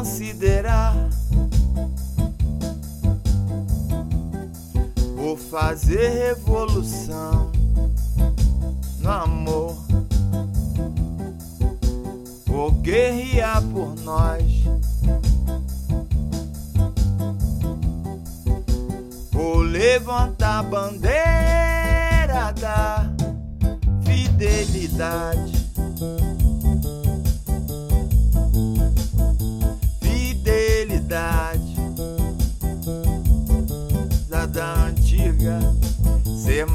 [0.00, 0.94] considerar.
[5.14, 7.52] Vou fazer revolução
[9.00, 9.76] no amor.
[12.46, 14.42] Vou guerrear por nós.
[19.30, 23.12] Vou levantar a bandeira da
[24.02, 25.59] fidelidade.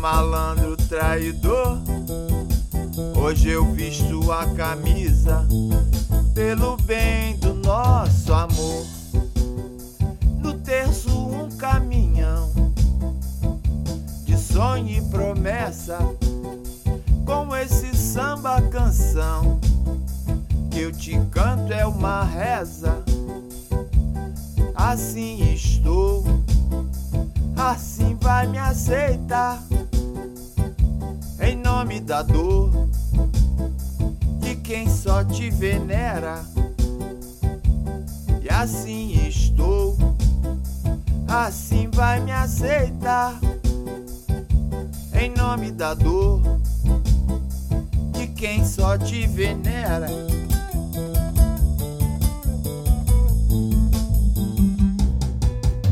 [0.06, 1.80] Malandro traidor.
[3.18, 5.48] Hoje eu visto a camisa
[6.32, 8.86] pelo bem do nosso amor.
[10.38, 12.52] No terço um caminhão
[14.26, 15.98] de sonho e promessa,
[17.26, 19.60] com esse samba canção
[20.70, 23.04] que eu te canto é uma reza.
[24.76, 26.24] Assim estou,
[27.58, 29.60] assim vai me aceitar.
[31.78, 32.72] Nome da dor
[34.40, 36.42] de quem só te venera.
[38.42, 39.98] E assim estou,
[41.28, 43.38] assim vai me aceitar.
[45.14, 46.42] Em nome da dor
[48.14, 50.08] de quem só te venera.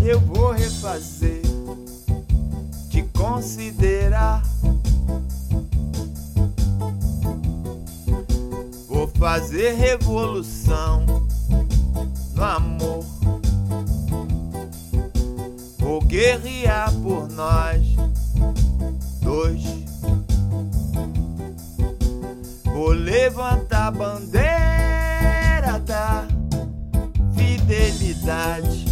[0.02, 1.42] Eu vou refazer,
[2.90, 4.53] te considerar.
[9.24, 11.06] Fazer revolução
[12.36, 13.06] no amor.
[15.80, 17.82] Vou guerrear por nós
[19.22, 19.64] dois.
[22.66, 26.28] Vou levantar a bandeira da
[27.34, 28.83] fidelidade.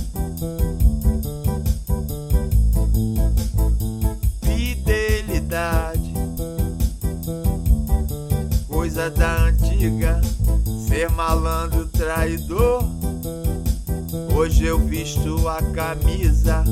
[14.41, 16.63] Hoje eu visto a camisa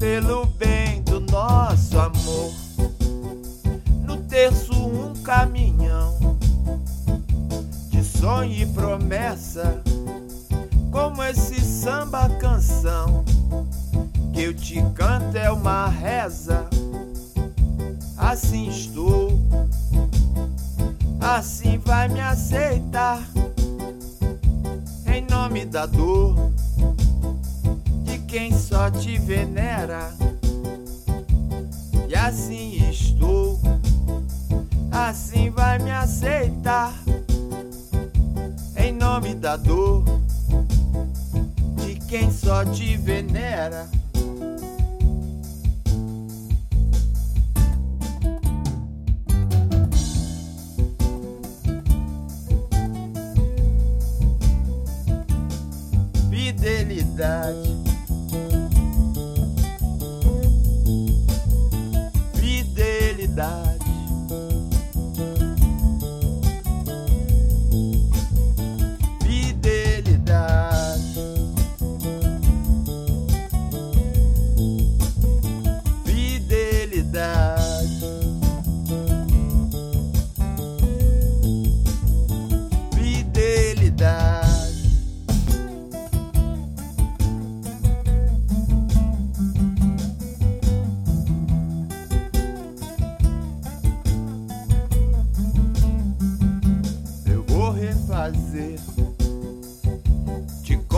[0.00, 2.52] pelo bem do nosso amor.
[4.04, 6.36] No terço um caminhão
[7.90, 9.80] de sonho e promessa,
[10.90, 13.24] como esse samba canção
[14.34, 16.66] que eu te canto é uma reza.
[18.18, 19.40] Assim estou,
[21.20, 23.29] assim vai me aceitar.
[25.70, 26.34] Da dor
[28.02, 30.12] de quem só te venera.
[32.08, 33.60] E assim estou,
[34.90, 36.92] assim vai me aceitar.
[38.76, 40.02] Em nome da dor
[41.76, 43.88] de quem só te venera.
[56.50, 57.89] Fidelidade.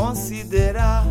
[0.03, 1.07] Considerar.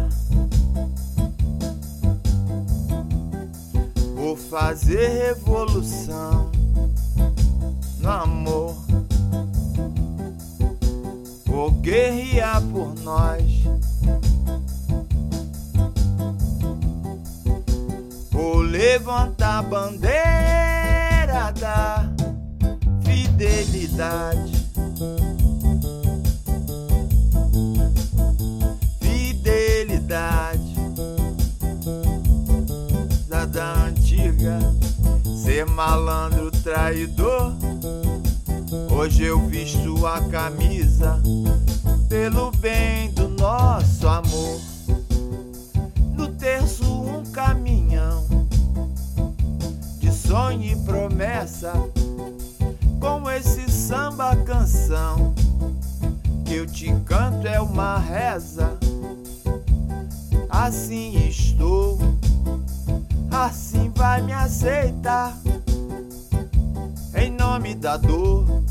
[4.14, 6.52] Vou fazer revolução
[8.00, 8.76] no amor.
[11.46, 13.44] Vou guerrear por nós.
[18.30, 22.12] Vou levantar a bandeira da.
[23.04, 24.61] Fidelidade
[35.72, 37.54] malandro traidor.
[38.92, 41.22] Hoje eu visto a camisa
[42.10, 44.60] pelo bem do nosso amor.
[46.16, 48.26] No terço um caminhão
[50.00, 51.74] de sonho e promessa,
[53.00, 55.34] com esse samba canção
[56.46, 58.78] que eu te canto é uma reza.
[60.50, 61.98] Assim estou,
[63.32, 65.34] assim vai me aceitar.
[67.22, 68.64] Em nome da dor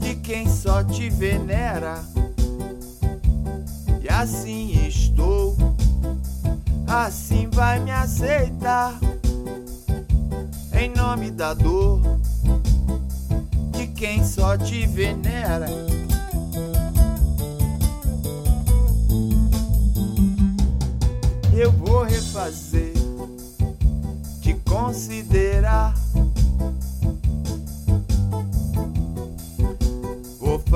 [0.00, 2.04] de quem só te venera.
[4.02, 5.56] E assim estou,
[6.84, 8.98] assim vai me aceitar.
[10.72, 12.00] Em nome da dor
[13.70, 15.68] de quem só te venera.
[21.56, 22.94] Eu vou refazer,
[24.42, 26.05] te considerar.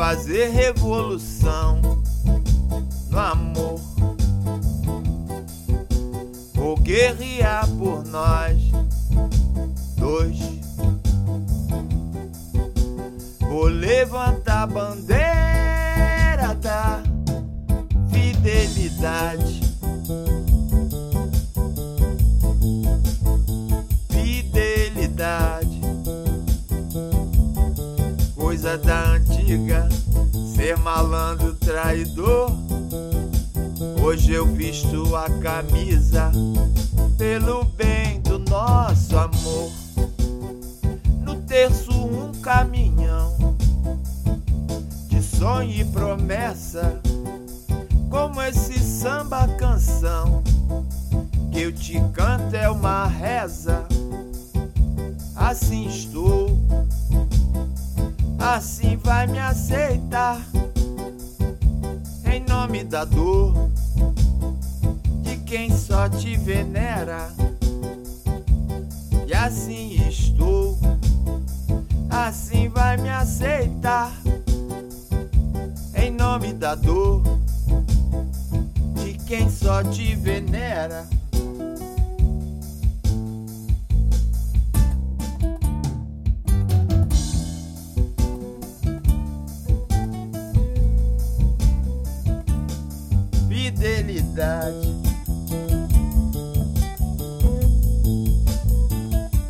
[0.00, 1.78] Fazer revolução
[3.10, 3.78] no amor.
[6.54, 8.56] Vou guerrear por nós
[9.98, 10.38] dois.
[13.40, 17.02] Vou levantar a bandeira da
[18.10, 19.69] fidelidade.
[30.80, 32.50] Malandro traidor.
[34.02, 36.32] Hoje eu visto a camisa
[37.18, 39.70] pelo bem do nosso amor.
[41.22, 43.36] No terço, um caminhão
[45.08, 46.98] de sonho e promessa,
[48.08, 50.42] como esse samba canção
[51.52, 53.84] que eu te canto é uma reza.
[55.36, 56.58] Assim estou,
[58.38, 60.49] assim vai me aceitar.
[62.70, 63.52] Nome da dor
[65.24, 67.28] de quem só te venera.
[69.26, 70.78] E assim estou,
[72.08, 74.12] assim vai me aceitar.
[75.96, 77.24] Em nome da dor
[79.02, 81.08] de quem só te venera.
[93.70, 94.96] fidelidade.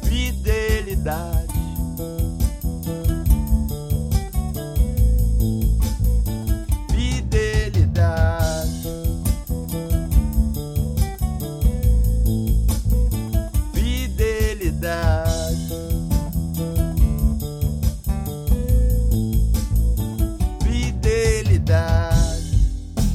[0.02, 1.39] Fidelidade.